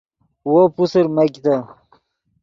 وو 0.51 0.61
پوسر 0.75 1.05
میگتے 1.15 1.55